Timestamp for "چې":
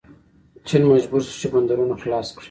1.41-1.47